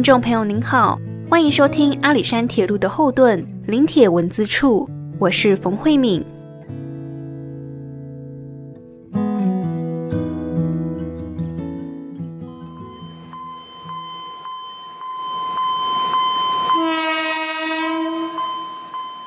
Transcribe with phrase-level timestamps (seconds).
[0.00, 0.98] 听众朋友您好，
[1.28, 4.88] 欢迎收听阿里山铁路的后盾——林铁文字处，
[5.18, 6.24] 我是冯慧敏。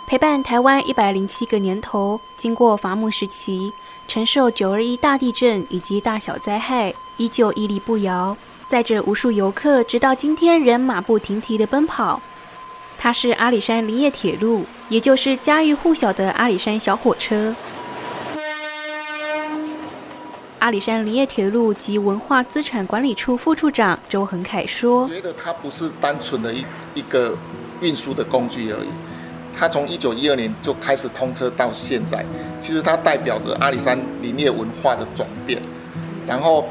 [0.08, 3.72] 陪伴台湾一百零七个年头，经过伐木时期，
[4.08, 8.36] 承受九二一大地震以及大小灾害，依旧屹立不摇，
[8.68, 12.22] 载着无数游客，直到今天仍马不停蹄的奔跑。
[12.98, 17.54] 它是阿里山林业铁路，也就是家喻户晓的阿里山小火车。
[20.60, 27.38] 阿里山林业铁路及文化资产管理处副处长周恒凯说：“觉得它不是单纯的一一个
[27.82, 28.88] 运输的工具而已。”
[29.54, 32.26] 它从一九一二年就开始通车到现在，
[32.62, 35.62] 其实它代表着阿里山林业文化的转变。
[36.26, 36.66] 然后，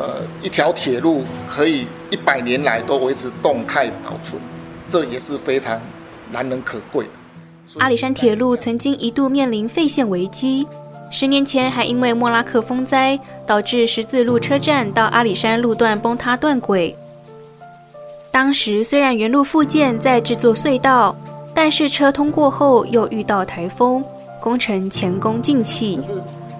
[0.00, 4.40] 呃，一条铁路可以一百年来都维持动态保存，
[4.88, 5.78] 这也是非常
[6.32, 7.10] 难能可贵的。
[7.80, 10.66] 阿里山铁路曾经一度面临废线危机，
[11.10, 16.96] 十年前还因为莫拉克风灾导致十字路车站到阿里山路段崩塌断轨。
[18.30, 21.14] 当时虽然原路复建在制作隧道。
[21.52, 24.04] 但是车通过后又遇到台风，
[24.40, 25.96] 工程前功尽弃。
[25.96, 26.12] 可是，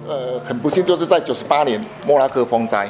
[0.05, 2.89] 呃，很不幸，就是在九十八年莫拉克风灾，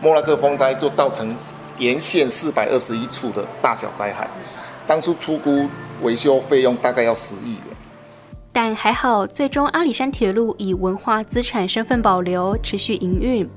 [0.00, 1.34] 莫拉克风灾就造成
[1.78, 4.28] 沿线四百二十一处的大小灾害。
[4.86, 5.68] 当初出估
[6.02, 7.64] 维修费用大概要十亿元。
[8.52, 13.48] 但还好，最终阿里山铁路以文化资产身份保留，持续营运。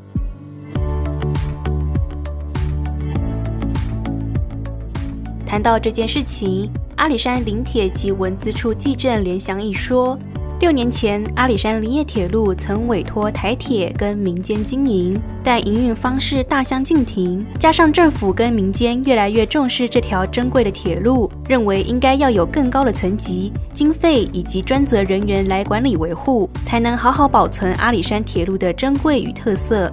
[5.45, 6.69] 谈到这件事情。
[6.95, 10.19] 阿里山林铁及文资处技政联祥一说，
[10.59, 17.45] 六年前阿里山林业铁路曾委托台铁跟民间经营，但营运方式大相径庭。
[17.57, 29.89] 加上政府跟民间越来越重视这条珍贵的铁路，认为应该要有更高的层级、经费以及专责人员来管理维护，才能好好保存阿里山铁路的珍贵与特色。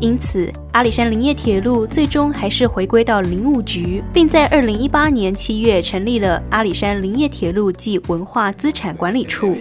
[0.00, 9.54] 因此，阿里山林业铁路最终还是回归到林务局，并在二零一八年七月成立了阿里山林业铁路暨文化资产管理处。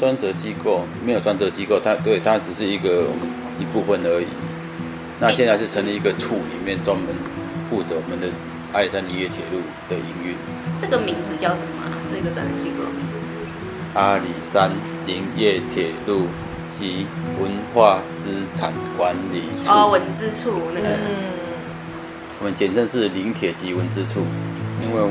[0.00, 3.04] 专责机构没有专责机构，它对它只是一个
[3.60, 4.28] 一部分而已。
[5.20, 7.06] 那现在是成立一个处，里面专门
[7.68, 8.26] 负责我们的
[8.72, 9.60] 阿里山林业铁路
[9.90, 10.34] 的营运。
[10.80, 11.84] 这个名字叫什么？
[12.10, 13.20] 这个专责机构名字？
[13.92, 14.70] 阿里山
[15.04, 16.26] 林业铁路。
[16.72, 17.04] 及
[17.42, 20.86] 文化资产管理处哦，文资处那个，
[22.38, 24.20] 我们简称是林铁及文资处，
[24.80, 25.02] 因为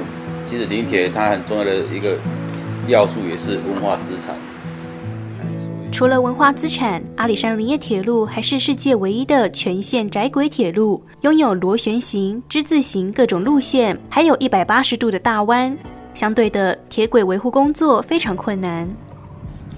[0.49, 2.15] 其实林铁它很重要的一个
[2.87, 4.35] 要素也是文化资产。
[5.91, 15.75] 除了文化资产，阿里山林业铁路还是世界唯一的全线窄轨铁路，拥有螺旋形、之字形各种路线，还有一百八十度的大弯。
[16.13, 18.87] 相对的，铁轨维护工作非常困难。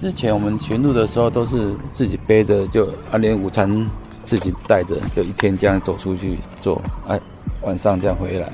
[0.00, 3.88] 之前我们巡路的时候都是自己背着，就啊连午餐
[4.24, 7.18] 自己带着，就一天这样走出去做，哎
[7.62, 8.52] 晚上这样回来。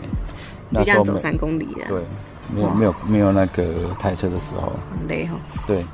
[0.70, 1.84] 那时候走三公里的。
[1.88, 2.02] 对，
[2.54, 4.72] 没有没有没有那个台车的时候。
[4.98, 5.34] 很累哈。
[5.66, 5.84] 对。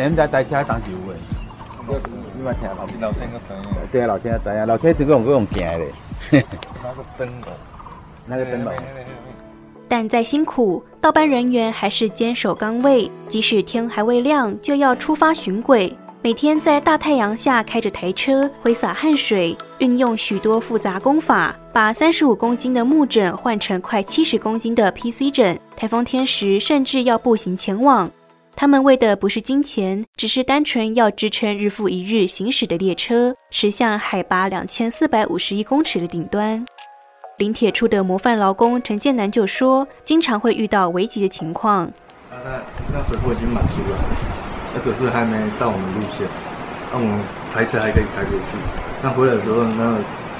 [0.00, 1.14] 现在在带车当酒位。
[1.86, 3.88] 你听老老先个知影。
[3.92, 5.86] 对啊，老先个知影，老先是用用行的。
[6.82, 7.52] 那个灯笼，
[8.26, 8.74] 那个灯笼。
[9.86, 15.96] 但再辛苦，倒班人员还是坚守岗位，即使天还未亮，就要出发巡轨。
[16.22, 25.56] 每天在大太阳下开着台车，挥洒汗水，运用许多复杂工法，把三十五公斤的木枕换成快七十公斤的 PC 枕。
[25.76, 28.10] 台风天时，甚至要步行前往。
[28.56, 36.64] 他们为的不是金钱，只是单纯要支撑日复一日行驶的列车，驶向海拔两千四百五十一公尺的顶端。
[37.38, 41.90] 林铁处的模范劳工陈建南就说：“经常会遇到危急的情况。
[42.30, 43.98] 那那时候已经满出了，
[44.72, 46.26] 那可是还没到我们路线，
[46.92, 47.20] 那我们
[47.52, 48.56] 台车还可以开过去。
[49.02, 49.98] 那回来的时候，那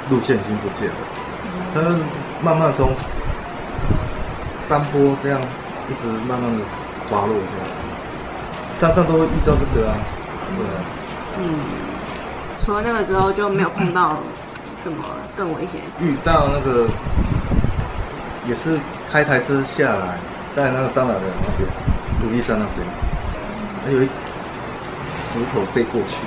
[0.09, 0.95] 路线已经不见了。
[1.75, 1.83] 它
[2.41, 2.95] 慢慢从
[4.69, 5.41] 山坡这样
[5.91, 6.65] 一直慢慢的
[7.11, 7.74] 滑落下来，
[8.79, 9.97] 山上都遇到这个啊，
[10.57, 10.77] 对啊。
[11.39, 11.43] 嗯，
[12.65, 14.19] 除了那个之后就没有碰到。”
[14.85, 15.03] 什么
[15.35, 15.81] 更危险？
[15.99, 16.87] 遇到那个
[18.47, 18.79] 也是
[19.11, 20.19] 开台车下来，
[20.55, 21.67] 在那个张老的那边，
[22.23, 22.87] 鲁力山那边，
[23.83, 24.05] 还有一
[25.09, 26.27] 石头飞过去，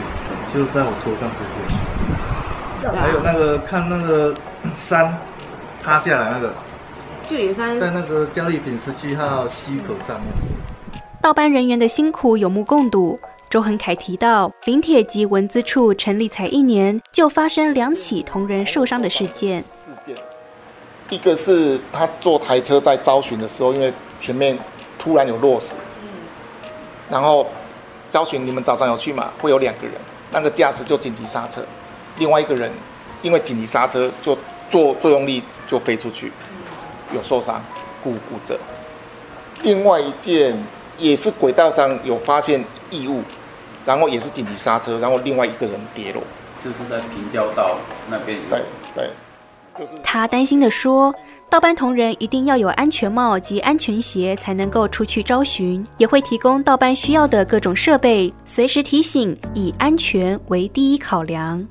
[0.51, 1.77] 就在我头上飞过去。
[2.99, 4.33] 还有那个看那个
[4.73, 5.15] 山
[5.83, 6.51] 塌下来那个，
[7.29, 10.33] 巨野山，在那个嘉利坪十七号溪口上面。
[11.19, 13.19] 倒班人员的辛苦有目共睹。
[13.49, 19.63] 周恒凯提到，林铁及文资处成立才一年，就发生两起同仁受伤的事件。
[19.63, 20.15] 事件，
[21.09, 24.57] 一个是他坐台车在招询的时候，因为前面
[24.99, 25.75] 突然有落石，
[27.09, 27.47] 然后
[28.11, 29.31] 招询你们早上有去嘛？
[29.39, 29.93] 会有两个人，
[30.31, 31.65] 那个驾驶就紧急刹车，
[32.17, 32.71] 另外一个人
[33.21, 34.37] 因为紧急刹车就
[34.69, 36.31] 做作用力就飞出去，
[37.15, 37.63] 有受伤，
[38.03, 38.59] 骨骨折。
[39.63, 40.55] 另外一件
[40.97, 43.21] 也是轨道上有发现异物，
[43.85, 46.21] 然后也是紧急刹车，然后另外一个人跌落。
[46.63, 47.77] 就是在平交道
[48.09, 48.39] 那边。
[48.49, 48.61] 对
[48.95, 49.09] 对，
[49.77, 51.13] 就是他担心的说，
[51.49, 61.65] 倒班同仁一定要有安全帽及安全鞋才能够出去招寻，也会提供倒班需要的各种设备，随时提醒以安全为第一考量。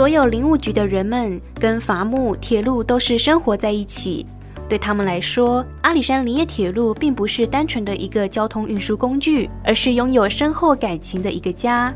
[0.00, 4.24] 所有林务局的人们跟伐木、铁路都是生活在一起。
[4.66, 11.94] 对他们来说，阿里山林业铁路并不是单纯的一个交通运输工具，而是拥有深厚感情的一个家。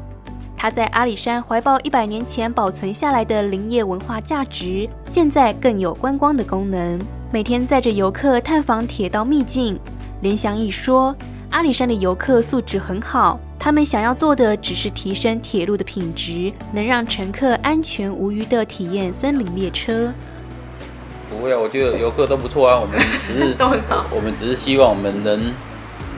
[0.55, 7.01] 它在阿里山怀抱一百年前保存下来的林业文化价值，现在更有观光的功能。
[7.33, 9.81] 每天载着游客探访铁道秘境，
[10.21, 11.17] 联祥义说，
[11.49, 20.13] 阿里山的游客素质很好，他们想要做的只是提升铁路的品质，能让乘客安全无虞地体验森林列车。
[21.31, 22.79] 不会啊，我觉得游客都不错啊。
[22.79, 25.51] 我们只是 都很好，我们只是希望我们能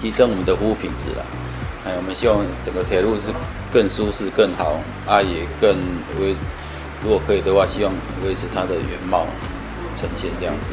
[0.01, 1.25] 提升我们的服务品质啦。
[1.85, 3.29] 哎，我们希望整个铁路是
[3.73, 5.71] 更舒适、更好啊，也更
[6.21, 6.35] 维。
[7.01, 7.93] 如果可以的话，希望
[8.25, 9.25] 维持它的原貌
[9.95, 10.73] 呈现这样子。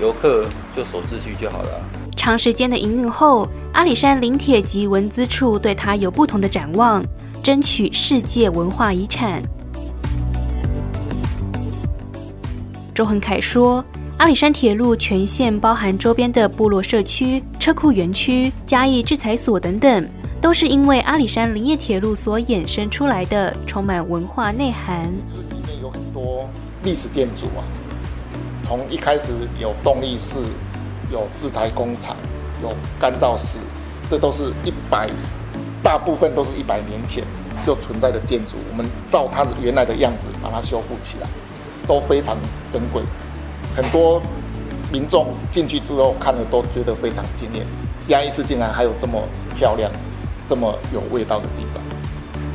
[0.00, 1.97] 游客就守秩序就好了。
[2.28, 7.02] 长时间的营运后，阿里山林铁及文资处对它有不同的展望，
[7.42, 9.42] 争取世界文化遗产。
[12.94, 13.82] 周恒凯说
[14.20, 20.06] ：“阿里山铁路全线包含周边的部落社区、车库园区、嘉义制裁所等等，
[20.38, 25.04] 都是因为阿里山林业铁路所衍生出来的，充满文化内涵。
[25.32, 26.46] 里面有很多
[26.82, 27.64] 历史建筑啊，
[28.62, 30.36] 从一开始有动力是、
[31.10, 32.16] 有制裁工厂、
[32.62, 33.58] 有干燥室，
[34.08, 35.08] 这都是一百，
[35.82, 37.24] 大部分都是一百年前
[37.64, 41.26] 就存在的建筑，我们照它原来的样子把它修复起来。”
[41.86, 42.36] 都非常
[42.70, 43.02] 珍贵，
[43.74, 44.20] 很多
[44.92, 47.66] 民众进去之后看了都觉得非常惊艳。
[47.98, 49.18] 嘉义市竟然还有这么
[49.56, 49.90] 漂亮、
[50.44, 51.82] 这么有味道的地方，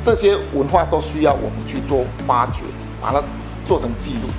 [0.03, 2.61] 这些文化都需要我们去做发掘，
[3.01, 3.23] 把它
[3.67, 4.29] 做成记录，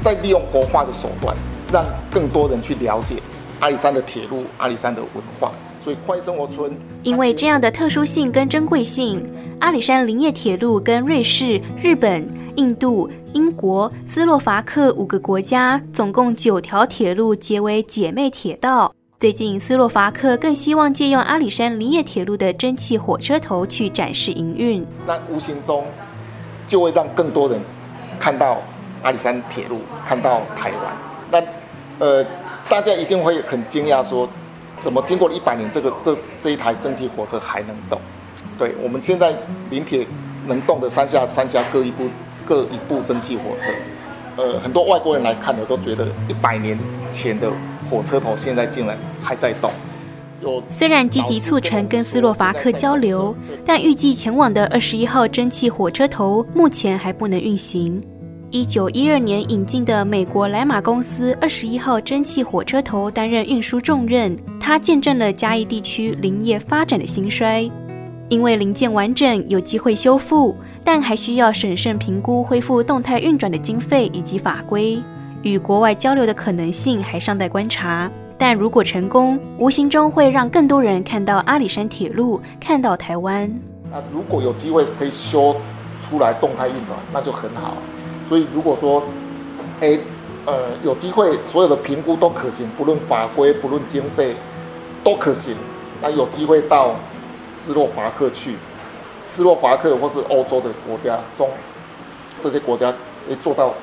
[0.00, 1.36] 再利用活化的手段，
[1.72, 3.16] 让更多人去了解
[3.60, 5.52] 阿里山的铁路、阿里山的文化。
[5.80, 9.24] 所以快生活村，因为这样的特殊性跟珍贵性，
[9.60, 12.26] 阿里山林业铁路跟瑞士、日本。
[12.56, 18.90] 印度、英国、斯洛伐克五个国家，总共九条铁路结为姐妹铁道。
[19.20, 24.86] 最近，斯洛伐克更希望借用阿里山林业铁路的蒸汽火车头去展示营运。
[25.06, 25.84] 那无形中
[26.66, 27.60] 就会让更多人
[28.18, 28.62] 看到
[29.02, 30.96] 阿里山铁路，看到台湾。
[31.30, 31.42] 那
[31.98, 32.24] 呃，
[32.68, 34.28] 大家一定会很惊讶，说
[34.80, 38.00] 怎么经过了一百年，这个这这一台蒸汽火车还能动？
[38.58, 39.36] 对我们现在
[39.70, 40.06] 临铁
[40.46, 42.04] 能动的三下三下各一部。
[42.48, 43.72] 各一部蒸汽火车，
[44.36, 46.78] 呃，很多外国人来看的都觉得一百年
[47.10, 47.50] 前的
[47.90, 49.68] 火车头现在竟然还在动。
[50.68, 58.00] 虽然积极促成跟斯洛伐克交流，但预计前往的二十一号蒸汽火车头目前还不能运行。
[58.56, 67.70] 一九一二年引进的美国莱马公司二十一号蒸汽火车头担任运输重任，它见证了嘉义地区林业发展的兴衰。
[68.30, 70.56] 因为零件完整，有机会修复。
[70.82, 75.02] 但还需要审慎评估恢复动态运转的经费以及法规，
[75.42, 78.10] 与国外交流的可能性还尚待观察。
[78.38, 83.54] 但如果成功，无形中会让更多人看到阿里山铁路，看到台湾。
[83.90, 85.54] 那如果有机会可以修
[86.00, 87.76] 出来动态运转，那就很好。
[88.28, 89.02] 所以如果说，
[89.80, 89.98] 哎，
[90.44, 94.34] 呃，有机会所有的评估都可行，不论法规，不论经费，
[95.04, 95.54] 都可行。
[96.02, 96.94] 那有机会到
[97.54, 98.56] 斯洛伐克去。
[99.24, 101.50] 斯洛伐克或是欧洲的国家中，
[102.40, 102.94] 这些国家
[103.28, 103.74] 诶做到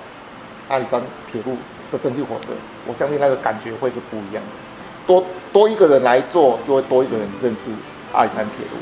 [0.69, 1.57] 阿里山铁路
[1.91, 2.53] 的蒸汽火车，
[2.87, 4.49] 我相信那个感觉会是不一样的。
[5.05, 7.69] 多多一个人来做，就会多一个人认识
[8.13, 8.77] 阿里山铁路。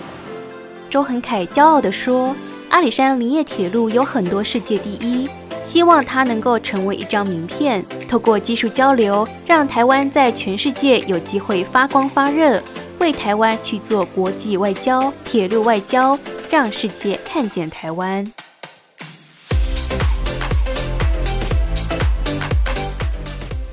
[0.87, 2.35] 周恒凯骄傲地说
[2.69, 5.27] ：“阿里山林业铁路有很多世界第一，
[5.63, 12.61] 希望它能够成为一张名片，透过技术交流，让台湾在全世界有机会发光发热，
[12.99, 16.17] 为台湾去做国际外交、铁路外交。”
[16.51, 18.29] 让世界看见台湾。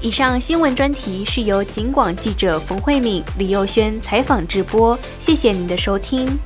[0.01, 6.39] 以上新闻专题是由警广记者冯慧敏、李佑轩采访直播，谢谢您的收听。